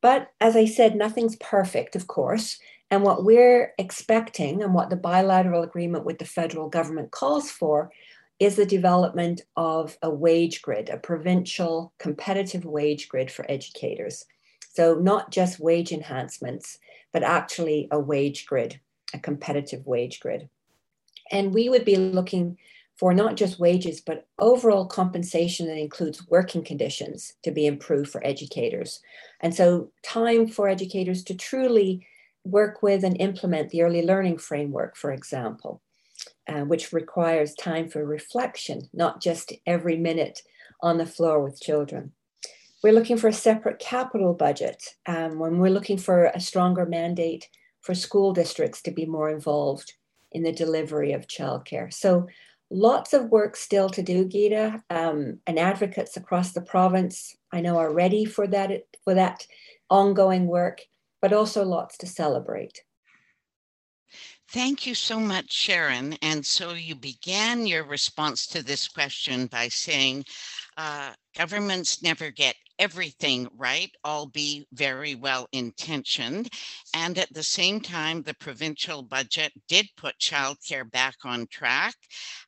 But 0.00 0.30
as 0.40 0.54
I 0.56 0.66
said, 0.66 0.94
nothing's 0.94 1.36
perfect, 1.36 1.96
of 1.96 2.06
course. 2.06 2.58
And 2.90 3.02
what 3.02 3.24
we're 3.24 3.74
expecting 3.78 4.62
and 4.62 4.72
what 4.72 4.88
the 4.88 4.96
bilateral 4.96 5.62
agreement 5.62 6.04
with 6.04 6.18
the 6.18 6.24
federal 6.24 6.68
government 6.68 7.10
calls 7.10 7.50
for 7.50 7.90
is 8.38 8.56
the 8.56 8.66
development 8.66 9.42
of 9.56 9.98
a 10.02 10.10
wage 10.10 10.62
grid, 10.62 10.88
a 10.88 10.96
provincial 10.96 11.92
competitive 11.98 12.64
wage 12.64 13.08
grid 13.08 13.30
for 13.30 13.50
educators. 13.50 14.24
So, 14.72 14.94
not 14.94 15.30
just 15.30 15.58
wage 15.58 15.92
enhancements, 15.92 16.78
but 17.12 17.22
actually 17.22 17.88
a 17.90 17.98
wage 17.98 18.46
grid, 18.46 18.80
a 19.12 19.18
competitive 19.18 19.86
wage 19.86 20.20
grid. 20.20 20.48
And 21.30 21.52
we 21.52 21.68
would 21.68 21.84
be 21.84 21.96
looking 21.96 22.58
for 22.96 23.12
not 23.14 23.36
just 23.36 23.60
wages, 23.60 24.00
but 24.00 24.26
overall 24.38 24.86
compensation 24.86 25.66
that 25.66 25.78
includes 25.78 26.26
working 26.28 26.64
conditions 26.64 27.34
to 27.44 27.50
be 27.50 27.66
improved 27.66 28.10
for 28.10 28.24
educators. 28.26 29.00
And 29.40 29.54
so, 29.54 29.90
time 30.04 30.46
for 30.46 30.68
educators 30.68 31.24
to 31.24 31.34
truly 31.34 32.06
work 32.44 32.82
with 32.82 33.04
and 33.04 33.20
implement 33.20 33.70
the 33.70 33.82
early 33.82 34.02
learning 34.02 34.38
framework, 34.38 34.96
for 34.96 35.12
example, 35.12 35.82
uh, 36.48 36.62
which 36.62 36.92
requires 36.92 37.54
time 37.54 37.88
for 37.88 38.04
reflection, 38.04 38.88
not 38.92 39.22
just 39.22 39.52
every 39.66 39.96
minute 39.96 40.42
on 40.82 40.98
the 40.98 41.06
floor 41.06 41.42
with 41.42 41.60
children. 41.60 42.12
We're 42.82 42.92
looking 42.92 43.16
for 43.16 43.28
a 43.28 43.32
separate 43.32 43.78
capital 43.78 44.34
budget 44.34 44.82
um, 45.06 45.38
when 45.38 45.58
we're 45.58 45.70
looking 45.70 45.98
for 45.98 46.26
a 46.26 46.40
stronger 46.40 46.86
mandate 46.86 47.48
for 47.80 47.94
school 47.94 48.32
districts 48.32 48.82
to 48.82 48.90
be 48.90 49.04
more 49.04 49.30
involved 49.30 49.94
in 50.32 50.42
the 50.42 50.52
delivery 50.52 51.12
of 51.12 51.26
childcare. 51.26 51.92
So 51.92 52.28
lots 52.70 53.12
of 53.14 53.30
work 53.30 53.56
still 53.56 53.88
to 53.90 54.02
do, 54.02 54.26
Gyda, 54.26 54.82
um, 54.90 55.40
and 55.46 55.58
advocates 55.58 56.16
across 56.16 56.52
the 56.52 56.60
province 56.60 57.34
I 57.52 57.60
know 57.60 57.78
are 57.78 57.92
ready 57.92 58.24
for 58.24 58.46
that 58.48 58.82
for 59.04 59.14
that 59.14 59.46
ongoing 59.90 60.46
work 60.46 60.82
but 61.20 61.32
also 61.32 61.64
lots 61.64 61.98
to 61.98 62.06
celebrate. 62.06 62.82
Thank 64.50 64.86
you 64.86 64.94
so 64.94 65.20
much, 65.20 65.52
Sharon. 65.52 66.14
And 66.22 66.44
so 66.44 66.72
you 66.72 66.94
began 66.94 67.66
your 67.66 67.84
response 67.84 68.46
to 68.48 68.62
this 68.62 68.88
question 68.88 69.46
by 69.46 69.68
saying 69.68 70.24
uh, 70.78 71.12
governments 71.36 72.02
never 72.02 72.30
get 72.30 72.56
everything 72.78 73.48
right, 73.56 73.90
all 74.04 74.26
be 74.26 74.66
very 74.72 75.14
well 75.14 75.48
intentioned. 75.52 76.48
And 76.94 77.18
at 77.18 77.30
the 77.34 77.42
same 77.42 77.80
time, 77.80 78.22
the 78.22 78.32
provincial 78.34 79.02
budget 79.02 79.52
did 79.68 79.86
put 79.98 80.18
childcare 80.18 80.90
back 80.90 81.16
on 81.24 81.46
track, 81.48 81.94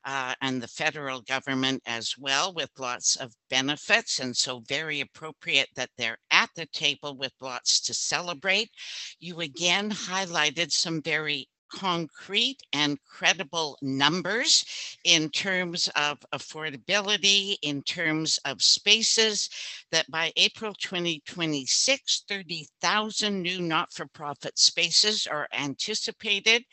uh, 0.05 0.35
and 0.41 0.63
the 0.63 0.69
federal 0.69 1.21
government 1.23 1.83
as 1.87 2.15
well, 2.17 2.55
with 2.55 2.71
lots 2.79 3.17
of 3.17 3.35
benefits. 3.51 4.21
And 4.21 4.35
so, 4.35 4.61
very 4.61 5.01
appropriate 5.03 5.69
that 5.77 5.91
they're 5.99 6.19
at 6.31 6.49
the 6.57 6.67
table 6.67 7.17
with 7.17 7.33
lots 7.41 7.81
to 7.83 7.93
celebrate. 7.93 8.71
You 9.19 9.41
again 9.41 9.91
highlighted 9.91 10.73
some 10.73 11.03
very 11.03 11.47
concrete 11.71 12.59
and 12.73 12.99
credible 13.05 13.79
numbers 13.83 14.65
in 15.05 15.31
terms 15.31 15.89
of 15.97 16.19
affordability, 16.35 17.57
in 17.63 17.83
terms 17.83 18.39
of 18.45 18.63
spaces, 18.63 19.49
that 19.93 20.11
by 20.11 20.33
April 20.37 20.75
2026, 20.75 22.25
30,000 22.29 23.43
new 23.43 23.61
not 23.61 23.93
for 23.93 24.07
profit 24.07 24.59
spaces 24.59 25.27
are 25.27 25.49
anticipated. 25.53 26.65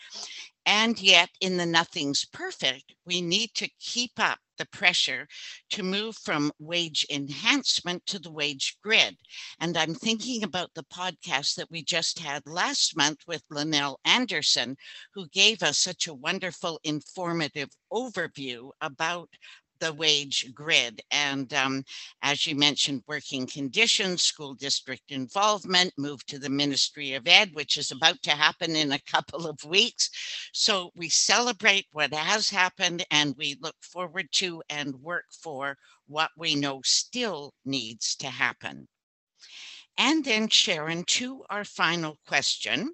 And 0.68 1.00
yet, 1.00 1.30
in 1.40 1.56
the 1.56 1.66
Nothing's 1.66 2.26
Perfect, 2.26 2.94
we 3.06 3.22
need 3.22 3.54
to 3.54 3.70
keep 3.80 4.12
up 4.20 4.40
the 4.58 4.66
pressure 4.66 5.26
to 5.70 5.82
move 5.82 6.18
from 6.18 6.52
wage 6.60 7.06
enhancement 7.10 8.06
to 8.08 8.20
the 8.20 8.32
wage 8.32 8.76
grid. 8.84 9.16
And 9.62 9.78
I'm 9.78 9.96
thinking 9.96 10.44
about 10.44 10.74
the 10.74 10.84
podcast 10.84 11.56
that 11.56 11.72
we 11.72 11.86
just 11.86 12.20
had 12.20 12.46
last 12.46 12.98
month 12.98 13.20
with 13.28 13.48
Lynell 13.50 13.96
Anderson, 14.04 14.76
who 15.14 15.30
gave 15.30 15.64
us 15.64 15.78
such 15.78 16.06
a 16.06 16.14
wonderful, 16.14 16.82
informative 16.84 17.70
overview 17.90 18.72
about 18.82 19.30
the 19.80 19.94
wage 19.94 20.54
grid. 20.54 21.02
And 21.12 21.54
um, 21.54 21.84
as 22.22 22.46
you 22.48 22.56
mentioned, 22.56 23.04
working 23.08 23.48
conditions, 23.48 24.24
school 24.24 24.54
district 24.54 25.12
involvement, 25.12 25.94
move 25.98 26.26
to 26.28 26.40
the 26.40 26.50
Ministry 26.50 27.14
of 27.14 27.28
Ed, 27.28 27.52
which 27.54 27.78
is 27.78 27.92
about 27.92 28.22
to 28.24 28.32
happen 28.32 28.76
in 28.76 28.92
a 28.92 29.00
couple 29.00 29.48
of 29.48 29.64
weeks. 29.64 30.10
So 30.54 30.92
we 30.96 31.10
celebrate 31.10 31.88
what 31.92 32.14
has 32.14 32.50
happened 32.50 33.06
and 33.12 33.36
we 33.38 33.58
look 33.62 33.76
forward 33.82 34.32
to 34.34 34.64
and 34.70 34.96
work 34.96 35.26
for 35.32 35.78
what 36.08 36.32
we 36.38 36.56
know 36.56 36.82
still 36.84 37.54
needs 37.66 38.16
to 38.18 38.28
happen. 38.28 38.88
And 39.98 40.24
then, 40.24 40.48
Sharon, 40.50 41.04
to 41.06 41.44
our 41.50 41.66
final 41.66 42.18
question. 42.28 42.94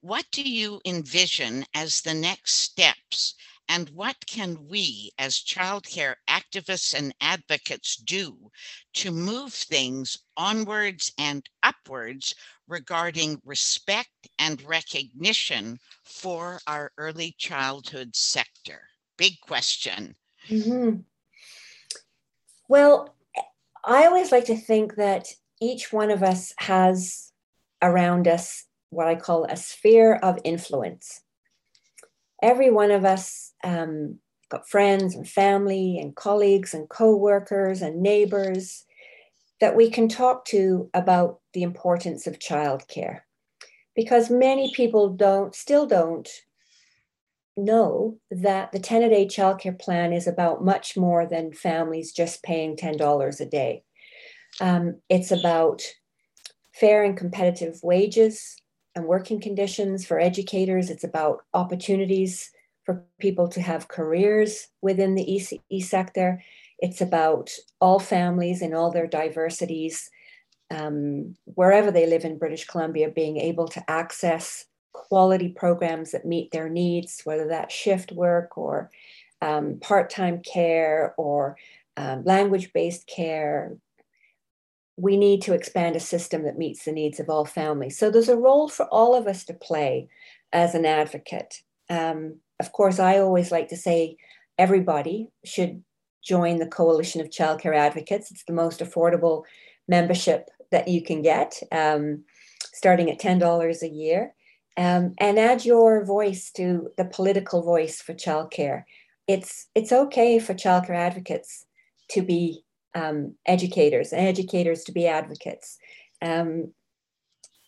What 0.00 0.26
do 0.30 0.42
you 0.48 0.80
envision 0.84 1.66
as 1.74 2.02
the 2.02 2.14
next 2.14 2.54
steps 2.54 3.34
and 3.68 3.90
what 3.90 4.16
can 4.26 4.66
we 4.68 5.10
as 5.18 5.36
childcare 5.36 6.14
activists 6.28 6.94
and 6.94 7.14
advocates 7.20 7.96
do 7.96 8.50
to 8.94 9.10
move 9.10 9.52
things 9.52 10.18
onwards 10.36 11.12
and 11.18 11.48
upwards 11.62 12.34
regarding 12.66 13.40
respect 13.44 14.28
and 14.38 14.62
recognition 14.62 15.78
for 16.02 16.60
our 16.66 16.92
early 16.96 17.34
childhood 17.38 18.16
sector? 18.16 18.80
Big 19.16 19.34
question. 19.40 20.14
Mm-hmm. 20.48 21.00
Well, 22.68 23.14
I 23.84 24.06
always 24.06 24.32
like 24.32 24.46
to 24.46 24.56
think 24.56 24.96
that 24.96 25.28
each 25.60 25.92
one 25.92 26.10
of 26.10 26.22
us 26.22 26.54
has 26.58 27.32
around 27.82 28.28
us 28.28 28.64
what 28.90 29.06
I 29.06 29.14
call 29.14 29.44
a 29.44 29.56
sphere 29.56 30.14
of 30.14 30.38
influence 30.44 31.20
every 32.42 32.70
one 32.70 32.90
of 32.90 33.04
us 33.04 33.52
um, 33.64 34.18
got 34.48 34.68
friends 34.68 35.14
and 35.14 35.28
family 35.28 35.98
and 35.98 36.16
colleagues 36.16 36.74
and 36.74 36.88
co-workers 36.88 37.82
and 37.82 38.02
neighbors 38.02 38.84
that 39.60 39.76
we 39.76 39.90
can 39.90 40.08
talk 40.08 40.44
to 40.46 40.88
about 40.94 41.40
the 41.52 41.62
importance 41.62 42.26
of 42.26 42.38
childcare. 42.38 43.20
Because 43.94 44.30
many 44.30 44.72
people 44.74 45.10
don't 45.10 45.54
still 45.54 45.86
don't 45.86 46.28
know 47.56 48.16
that 48.30 48.70
the 48.70 48.78
10 48.78 49.02
a 49.02 49.08
day 49.08 49.26
childcare 49.26 49.78
plan 49.78 50.12
is 50.12 50.28
about 50.28 50.64
much 50.64 50.96
more 50.96 51.26
than 51.26 51.52
families 51.52 52.12
just 52.12 52.44
paying 52.44 52.76
$10 52.76 53.40
a 53.40 53.44
day. 53.44 53.82
Um, 54.60 55.00
it's 55.08 55.32
about 55.32 55.82
fair 56.72 57.02
and 57.02 57.16
competitive 57.16 57.80
wages 57.82 58.56
and 58.98 59.06
working 59.06 59.40
conditions 59.40 60.04
for 60.04 60.18
educators. 60.18 60.90
It's 60.90 61.04
about 61.04 61.44
opportunities 61.54 62.50
for 62.84 63.04
people 63.18 63.48
to 63.48 63.62
have 63.62 63.88
careers 63.88 64.68
within 64.82 65.14
the 65.14 65.24
ECE 65.24 65.84
sector. 65.84 66.42
It's 66.80 67.00
about 67.00 67.50
all 67.80 68.00
families 68.00 68.60
in 68.60 68.74
all 68.74 68.90
their 68.90 69.06
diversities, 69.06 70.10
um, 70.70 71.36
wherever 71.44 71.90
they 71.90 72.06
live 72.06 72.24
in 72.24 72.38
British 72.38 72.66
Columbia, 72.66 73.08
being 73.08 73.36
able 73.38 73.68
to 73.68 73.90
access 73.90 74.66
quality 74.92 75.48
programs 75.48 76.10
that 76.10 76.26
meet 76.26 76.50
their 76.50 76.68
needs, 76.68 77.22
whether 77.24 77.46
that's 77.48 77.74
shift 77.74 78.10
work 78.12 78.58
or 78.58 78.90
um, 79.40 79.78
part 79.80 80.10
time 80.10 80.42
care 80.42 81.14
or 81.16 81.56
um, 81.96 82.24
language 82.24 82.72
based 82.72 83.06
care, 83.06 83.76
we 84.98 85.16
need 85.16 85.40
to 85.42 85.54
expand 85.54 85.94
a 85.94 86.00
system 86.00 86.42
that 86.42 86.58
meets 86.58 86.84
the 86.84 86.92
needs 86.92 87.20
of 87.20 87.30
all 87.30 87.44
families. 87.44 87.96
So 87.96 88.10
there's 88.10 88.28
a 88.28 88.36
role 88.36 88.68
for 88.68 88.86
all 88.86 89.14
of 89.14 89.28
us 89.28 89.44
to 89.44 89.54
play 89.54 90.08
as 90.52 90.74
an 90.74 90.84
advocate. 90.84 91.62
Um, 91.88 92.40
of 92.58 92.72
course, 92.72 92.98
I 92.98 93.18
always 93.18 93.52
like 93.52 93.68
to 93.68 93.76
say 93.76 94.16
everybody 94.58 95.30
should 95.44 95.84
join 96.24 96.58
the 96.58 96.66
Coalition 96.66 97.20
of 97.20 97.30
Childcare 97.30 97.76
Advocates. 97.76 98.32
It's 98.32 98.44
the 98.44 98.52
most 98.52 98.80
affordable 98.80 99.44
membership 99.86 100.48
that 100.72 100.88
you 100.88 101.02
can 101.02 101.22
get, 101.22 101.62
um, 101.70 102.24
starting 102.74 103.08
at 103.08 103.20
$10 103.20 103.82
a 103.82 103.88
year. 103.88 104.34
Um, 104.76 105.14
and 105.18 105.38
add 105.38 105.64
your 105.64 106.04
voice 106.04 106.50
to 106.52 106.90
the 106.96 107.04
political 107.04 107.62
voice 107.62 108.00
for 108.00 108.14
childcare. 108.14 108.84
It's, 109.26 109.68
it's 109.74 109.92
okay 109.92 110.38
for 110.38 110.54
childcare 110.54 110.96
advocates 110.96 111.66
to 112.10 112.22
be 112.22 112.64
um, 112.94 113.34
educators 113.46 114.12
and 114.12 114.26
educators 114.26 114.84
to 114.84 114.92
be 114.92 115.06
advocates. 115.06 115.78
Um, 116.22 116.72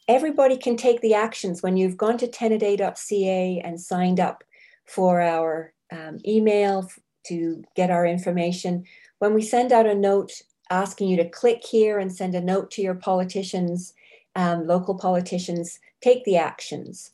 everybody 0.09 0.57
can 0.57 0.77
take 0.77 1.01
the 1.01 1.15
actions 1.15 1.63
when 1.63 1.77
you've 1.77 1.97
gone 1.97 2.19
to 2.19 2.27
tenaday.ca 2.27 3.61
and 3.65 3.81
signed 3.81 4.21
up 4.21 4.43
for 4.87 5.21
our 5.21 5.73
um, 5.93 6.19
email 6.27 6.89
to 7.27 7.63
get 7.77 7.91
our 7.91 8.07
information. 8.07 8.85
When 9.19 9.35
we 9.35 9.43
send 9.43 9.73
out 9.73 9.87
a 9.87 9.95
note 9.95 10.33
asking 10.71 11.09
you 11.09 11.17
to 11.17 11.29
click 11.29 11.65
here 11.65 11.99
and 11.99 12.13
send 12.13 12.35
a 12.35 12.41
note 12.41 12.71
to 12.73 12.83
your 12.83 12.95
politicians, 12.95 13.93
um, 14.37 14.67
local 14.67 14.97
politicians, 14.97 15.79
take 16.01 16.25
the 16.25 16.37
actions. 16.37 17.13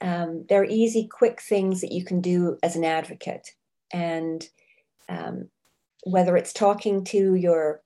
Um, 0.00 0.44
they're 0.48 0.64
easy, 0.64 1.06
quick 1.06 1.40
things 1.40 1.80
that 1.80 1.92
you 1.92 2.04
can 2.04 2.20
do 2.20 2.58
as 2.62 2.76
an 2.76 2.84
advocate. 2.84 3.50
And 3.92 4.46
um, 5.08 5.48
whether 6.02 6.36
it's 6.36 6.52
talking 6.52 7.04
to 7.04 7.34
your 7.34 7.82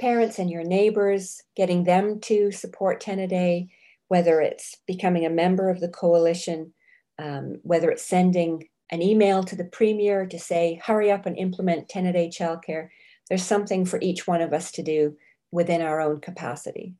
parents 0.00 0.38
and 0.38 0.50
your 0.50 0.64
neighbors, 0.64 1.42
getting 1.56 1.84
them 1.84 2.20
to 2.20 2.50
support 2.50 3.00
10 3.00 3.18
a 3.18 3.28
day, 3.28 3.68
whether 4.08 4.40
it's 4.40 4.76
becoming 4.86 5.26
a 5.26 5.30
member 5.30 5.68
of 5.68 5.80
the 5.80 5.88
coalition, 5.88 6.72
um, 7.18 7.60
whether 7.62 7.90
it's 7.90 8.04
sending 8.04 8.68
an 8.90 9.02
email 9.02 9.44
to 9.44 9.54
the 9.54 9.64
premier 9.64 10.26
to 10.26 10.38
say, 10.38 10.80
hurry 10.84 11.10
up 11.10 11.26
and 11.26 11.36
implement 11.36 11.88
10 11.88 12.06
a 12.06 12.12
day 12.12 12.28
childcare. 12.28 12.88
There's 13.28 13.44
something 13.44 13.84
for 13.84 14.00
each 14.00 14.26
one 14.26 14.40
of 14.40 14.52
us 14.52 14.72
to 14.72 14.82
do 14.82 15.16
within 15.52 15.82
our 15.82 16.00
own 16.00 16.20
capacity. 16.20 16.94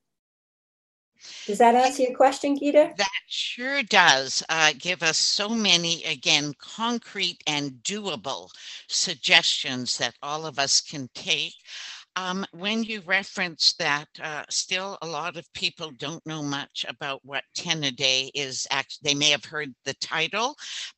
Does 1.47 1.59
that 1.59 1.75
answer 1.75 2.03
your 2.03 2.15
question, 2.15 2.59
Gyda? 2.59 2.97
That 2.97 3.09
sure 3.27 3.83
does 3.83 4.43
uh, 4.49 4.73
give 4.79 5.03
us 5.03 5.19
so 5.19 5.49
many, 5.49 6.03
again, 6.05 6.53
concrete 6.59 7.43
and 7.47 7.73
doable 7.83 8.49
suggestions 8.89 9.99
that 9.99 10.15
all 10.23 10.47
of 10.47 10.59
us 10.59 10.81
can 10.81 11.09
take. 11.15 11.55
Um, 12.17 12.45
when 12.53 12.83
you 12.83 13.03
reference 13.03 13.75
that, 13.75 14.09
uh, 14.23 14.43
still 14.51 14.99
a 15.01 15.07
lot 15.07 15.37
of 15.37 15.53
people 15.55 15.93
don't 15.93 16.25
know 16.27 16.43
much 16.43 16.85
about 16.89 17.25
what 17.25 17.45
10 17.55 17.85
a 17.85 17.93
day 17.93 18.31
is. 18.35 18.67
Actually, 18.71 19.11
they 19.11 19.15
may 19.15 19.31
have 19.31 19.45
heard 19.45 19.73
the 19.85 19.95
title, 19.95 20.57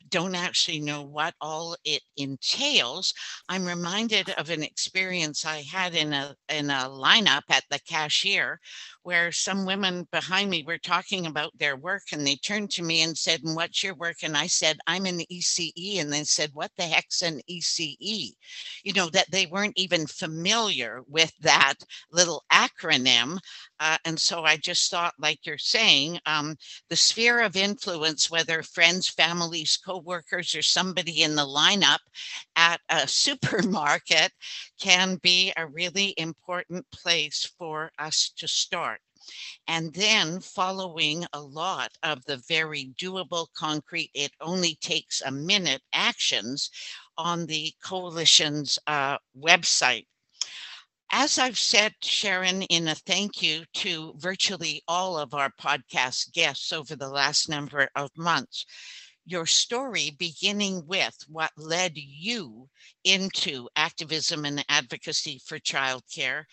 don't 0.08 0.34
actually 0.34 0.80
know 0.80 1.02
what 1.02 1.34
all 1.40 1.76
it 1.84 2.02
entails. 2.16 3.12
I'm 3.48 3.66
reminded 3.66 4.30
of 4.30 4.50
an 4.50 4.62
experience 4.62 5.44
I 5.44 5.62
had 5.62 5.94
in 5.94 6.12
a 6.12 6.34
in 6.48 6.70
a 6.70 6.88
lineup 6.88 7.42
at 7.50 7.64
the 7.70 7.80
cashier 7.86 8.58
where 9.02 9.32
some 9.32 9.66
women 9.66 10.06
behind 10.12 10.50
me 10.50 10.64
were 10.66 10.78
talking 10.78 11.26
about 11.26 11.56
their 11.58 11.76
work 11.76 12.02
and 12.12 12.26
they 12.26 12.36
turned 12.36 12.70
to 12.70 12.82
me 12.82 13.02
and 13.02 13.16
said, 13.16 13.42
and 13.42 13.56
what's 13.56 13.82
your 13.82 13.94
work? 13.94 14.16
And 14.22 14.36
I 14.36 14.46
said, 14.46 14.78
I'm 14.86 15.06
the 15.16 15.26
ECE. 15.30 16.00
And 16.00 16.12
they 16.12 16.24
said, 16.24 16.50
what 16.54 16.70
the 16.76 16.84
heck's 16.84 17.22
an 17.22 17.40
ECE? 17.50 18.32
You 18.84 18.92
know, 18.94 19.08
that 19.10 19.30
they 19.30 19.46
weren't 19.46 19.76
even 19.76 20.06
familiar 20.06 21.02
with 21.08 21.32
that 21.40 21.74
little 22.10 22.44
acronym. 22.52 23.38
Uh, 23.82 23.98
and 24.04 24.20
so 24.20 24.44
I 24.44 24.56
just 24.58 24.92
thought, 24.92 25.12
like 25.18 25.44
you're 25.44 25.58
saying, 25.58 26.20
um, 26.24 26.56
the 26.88 26.94
sphere 26.94 27.40
of 27.40 27.56
influence, 27.56 28.30
whether 28.30 28.62
friends, 28.62 29.08
families, 29.08 29.76
coworkers, 29.76 30.54
or 30.54 30.62
somebody 30.62 31.22
in 31.22 31.34
the 31.34 31.44
lineup 31.44 31.98
at 32.54 32.80
a 32.90 33.08
supermarket, 33.08 34.30
can 34.80 35.16
be 35.16 35.52
a 35.56 35.66
really 35.66 36.14
important 36.16 36.88
place 36.92 37.44
for 37.58 37.90
us 37.98 38.30
to 38.36 38.46
start. 38.46 39.00
And 39.66 39.92
then 39.94 40.40
following 40.40 41.26
a 41.32 41.40
lot 41.40 41.90
of 42.04 42.24
the 42.24 42.36
very 42.36 42.92
doable, 43.00 43.48
concrete, 43.52 44.12
it 44.14 44.30
only 44.40 44.76
takes 44.76 45.22
a 45.22 45.32
minute 45.32 45.82
actions 45.92 46.70
on 47.18 47.46
the 47.46 47.72
coalition's 47.82 48.78
uh, 48.86 49.18
website 49.36 50.06
as 51.14 51.38
I've 51.38 51.58
said, 51.58 51.94
Sharon, 52.02 52.62
in 52.62 52.88
a 52.88 52.94
thank 52.94 53.42
you 53.42 53.64
to 53.74 54.14
virtually 54.16 54.82
all 54.88 55.18
of 55.18 55.34
our 55.34 55.50
podcast 55.60 56.32
guests 56.32 56.72
over 56.72 56.96
the 56.96 57.10
last 57.10 57.50
number 57.50 57.88
of 57.94 58.10
months, 58.16 58.64
your 59.26 59.44
story 59.44 60.16
beginning 60.18 60.86
with 60.86 61.14
what 61.28 61.50
led 61.58 61.92
you 61.94 62.68
into 63.04 63.68
activism 63.76 64.46
and 64.46 64.64
advocacy 64.70 65.40
for 65.46 65.58
childcare 65.58 66.44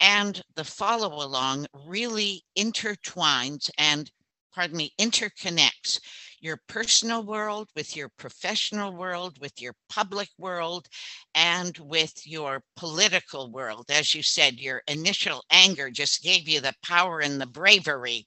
and 0.00 0.42
the 0.56 0.64
follow 0.64 1.22
along 1.22 1.66
really 1.86 2.42
intertwines 2.58 3.70
and 3.76 4.10
pardon 4.54 4.78
me 4.78 4.92
interconnects 4.98 6.00
your 6.40 6.60
personal 6.68 7.22
world, 7.22 7.68
with 7.74 7.96
your 7.96 8.08
professional 8.08 8.92
world, 8.92 9.38
with 9.40 9.60
your 9.60 9.74
public 9.88 10.28
world, 10.38 10.88
and 11.34 11.76
with 11.78 12.26
your 12.26 12.62
political 12.76 13.50
world. 13.50 13.86
As 13.90 14.14
you 14.14 14.22
said, 14.22 14.58
your 14.58 14.82
initial 14.88 15.44
anger 15.50 15.90
just 15.90 16.22
gave 16.22 16.48
you 16.48 16.60
the 16.60 16.74
power 16.82 17.20
and 17.20 17.40
the 17.40 17.46
bravery 17.46 18.26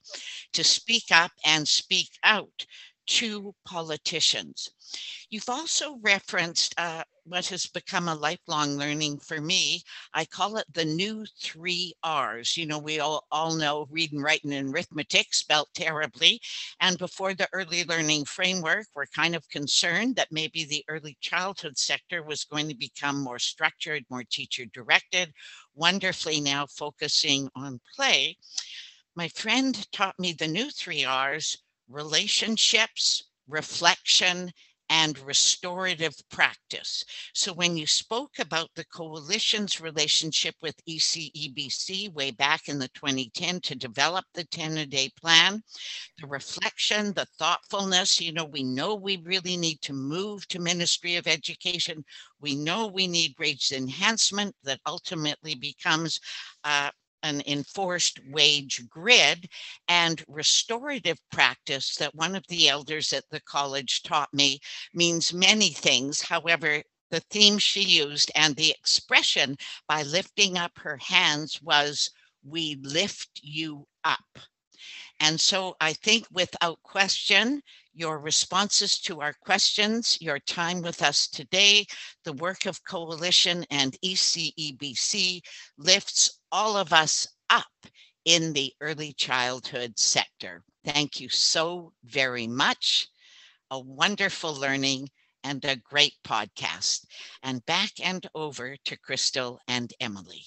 to 0.52 0.64
speak 0.64 1.04
up 1.10 1.32
and 1.44 1.66
speak 1.66 2.10
out 2.22 2.66
to 3.06 3.54
politicians. 3.64 4.70
You've 5.30 5.48
also 5.48 5.98
referenced 6.02 6.74
uh, 6.78 7.02
what 7.24 7.46
has 7.46 7.66
become 7.66 8.08
a 8.08 8.14
lifelong 8.14 8.76
learning 8.76 9.18
for 9.18 9.40
me. 9.40 9.82
I 10.14 10.24
call 10.24 10.56
it 10.56 10.66
the 10.72 10.84
new 10.84 11.24
three 11.40 11.94
R's. 12.02 12.56
You 12.56 12.66
know, 12.66 12.78
we 12.78 13.00
all, 13.00 13.26
all 13.30 13.54
know 13.54 13.86
reading, 13.90 14.20
writing, 14.20 14.52
and 14.52 14.74
arithmetic 14.74 15.32
spelt 15.34 15.68
terribly. 15.74 16.40
And 16.80 16.98
before 16.98 17.34
the 17.34 17.48
early 17.52 17.84
learning 17.84 18.24
framework, 18.24 18.86
we're 18.94 19.06
kind 19.06 19.34
of 19.34 19.48
concerned 19.48 20.16
that 20.16 20.32
maybe 20.32 20.64
the 20.64 20.84
early 20.88 21.16
childhood 21.20 21.78
sector 21.78 22.22
was 22.22 22.44
going 22.44 22.68
to 22.68 22.74
become 22.74 23.20
more 23.20 23.38
structured, 23.38 24.04
more 24.10 24.24
teacher 24.24 24.64
directed, 24.72 25.32
wonderfully 25.74 26.40
now 26.40 26.66
focusing 26.66 27.48
on 27.54 27.80
play. 27.94 28.36
My 29.14 29.28
friend 29.28 29.86
taught 29.92 30.18
me 30.18 30.32
the 30.32 30.48
new 30.48 30.70
three 30.70 31.04
R's 31.04 31.58
relationships, 31.88 33.24
reflection, 33.48 34.52
and 34.90 35.18
restorative 35.20 36.14
practice. 36.30 37.04
So 37.32 37.52
when 37.52 37.76
you 37.76 37.86
spoke 37.86 38.40
about 38.40 38.68
the 38.74 38.84
coalition's 38.86 39.80
relationship 39.80 40.56
with 40.60 40.84
ECEBC 40.84 42.12
way 42.12 42.32
back 42.32 42.68
in 42.68 42.80
the 42.80 42.88
2010 42.88 43.60
to 43.60 43.76
develop 43.76 44.24
the 44.34 44.44
10 44.44 44.78
a 44.78 44.86
day 44.86 45.08
plan, 45.20 45.62
the 46.20 46.26
reflection, 46.26 47.12
the 47.12 47.26
thoughtfulness, 47.38 48.20
you 48.20 48.32
know, 48.32 48.44
we 48.44 48.64
know 48.64 48.96
we 48.96 49.18
really 49.18 49.56
need 49.56 49.80
to 49.82 49.92
move 49.92 50.46
to 50.48 50.58
Ministry 50.58 51.14
of 51.14 51.28
Education. 51.28 52.04
We 52.40 52.56
know 52.56 52.88
we 52.88 53.06
need 53.06 53.36
wage 53.38 53.70
enhancement 53.70 54.56
that 54.64 54.80
ultimately 54.86 55.54
becomes 55.54 56.18
uh, 56.64 56.90
an 57.22 57.42
enforced 57.46 58.20
wage 58.28 58.88
grid 58.88 59.48
and 59.88 60.24
restorative 60.28 61.18
practice 61.30 61.96
that 61.96 62.14
one 62.14 62.34
of 62.34 62.44
the 62.48 62.68
elders 62.68 63.12
at 63.12 63.24
the 63.30 63.40
college 63.40 64.02
taught 64.02 64.32
me 64.32 64.58
means 64.94 65.32
many 65.32 65.70
things. 65.70 66.20
However, 66.20 66.82
the 67.10 67.20
theme 67.30 67.58
she 67.58 67.82
used 67.82 68.30
and 68.34 68.54
the 68.54 68.70
expression 68.70 69.56
by 69.88 70.02
lifting 70.02 70.56
up 70.56 70.78
her 70.78 70.96
hands 70.98 71.60
was, 71.62 72.10
We 72.42 72.76
lift 72.82 73.40
you 73.42 73.86
up. 74.04 74.38
And 75.18 75.38
so 75.38 75.76
I 75.80 75.92
think 75.92 76.26
without 76.32 76.82
question, 76.82 77.62
your 77.92 78.18
responses 78.18 78.98
to 79.00 79.20
our 79.20 79.34
questions, 79.34 80.16
your 80.20 80.38
time 80.38 80.80
with 80.80 81.02
us 81.02 81.28
today, 81.28 81.86
the 82.24 82.32
work 82.34 82.64
of 82.64 82.82
Coalition 82.84 83.66
and 83.70 83.98
ECEBC 84.02 85.42
lifts 85.76 86.39
all 86.52 86.76
of 86.76 86.92
us 86.92 87.28
up 87.48 87.64
in 88.24 88.52
the 88.52 88.72
early 88.80 89.12
childhood 89.12 89.98
sector. 89.98 90.62
Thank 90.84 91.20
you 91.20 91.28
so 91.28 91.92
very 92.04 92.46
much. 92.46 93.08
A 93.70 93.78
wonderful 93.78 94.54
learning 94.54 95.08
and 95.44 95.64
a 95.64 95.76
great 95.76 96.14
podcast. 96.24 97.06
And 97.42 97.64
back 97.66 97.92
and 98.02 98.26
over 98.34 98.76
to 98.84 98.98
Crystal 98.98 99.60
and 99.68 99.92
Emily. 100.00 100.42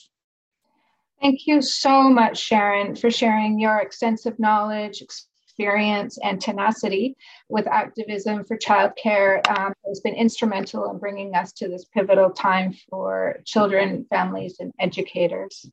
Thank 1.21 1.47
you 1.47 1.61
so 1.61 2.09
much, 2.09 2.37
Sharon, 2.37 2.95
for 2.95 3.09
sharing 3.09 3.59
your 3.59 3.79
extensive 3.79 4.37
knowledge, 4.39 5.01
experience, 5.01 6.17
and 6.21 6.41
tenacity 6.41 7.15
with 7.47 7.65
activism 7.67 8.43
for 8.43 8.57
childcare. 8.57 9.47
Um, 9.47 9.73
has 9.87 10.01
been 10.01 10.15
instrumental 10.15 10.91
in 10.91 10.97
bringing 10.97 11.33
us 11.33 11.53
to 11.53 11.69
this 11.69 11.85
pivotal 11.85 12.31
time 12.31 12.73
for 12.89 13.39
children, 13.45 14.05
families, 14.09 14.57
and 14.59 14.73
educators. 14.79 15.65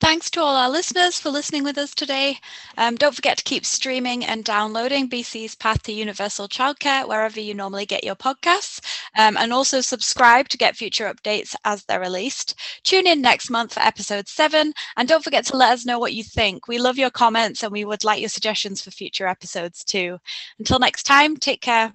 Thanks 0.00 0.30
to 0.30 0.40
all 0.40 0.54
our 0.54 0.70
listeners 0.70 1.18
for 1.18 1.30
listening 1.30 1.64
with 1.64 1.76
us 1.76 1.92
today. 1.92 2.38
Um, 2.76 2.94
don't 2.94 3.14
forget 3.14 3.36
to 3.38 3.44
keep 3.44 3.66
streaming 3.66 4.24
and 4.24 4.44
downloading 4.44 5.08
BC's 5.08 5.56
Path 5.56 5.82
to 5.84 5.92
Universal 5.92 6.48
Childcare 6.48 7.06
wherever 7.08 7.40
you 7.40 7.52
normally 7.52 7.84
get 7.84 8.04
your 8.04 8.14
podcasts. 8.14 8.80
Um, 9.16 9.36
and 9.36 9.52
also 9.52 9.80
subscribe 9.80 10.48
to 10.50 10.56
get 10.56 10.76
future 10.76 11.12
updates 11.12 11.54
as 11.64 11.84
they're 11.84 11.98
released. 12.00 12.54
Tune 12.84 13.08
in 13.08 13.20
next 13.20 13.50
month 13.50 13.74
for 13.74 13.80
episode 13.80 14.28
seven. 14.28 14.72
And 14.96 15.08
don't 15.08 15.24
forget 15.24 15.44
to 15.46 15.56
let 15.56 15.72
us 15.72 15.84
know 15.84 15.98
what 15.98 16.14
you 16.14 16.22
think. 16.22 16.68
We 16.68 16.78
love 16.78 16.96
your 16.96 17.10
comments 17.10 17.64
and 17.64 17.72
we 17.72 17.84
would 17.84 18.04
like 18.04 18.20
your 18.20 18.28
suggestions 18.28 18.80
for 18.80 18.92
future 18.92 19.26
episodes 19.26 19.82
too. 19.82 20.18
Until 20.60 20.78
next 20.78 21.04
time, 21.04 21.36
take 21.36 21.60
care. 21.60 21.92